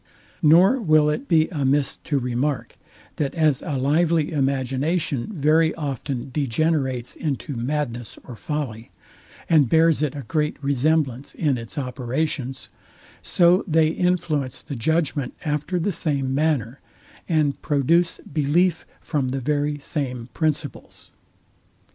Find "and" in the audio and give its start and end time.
9.47-9.69, 17.29-17.61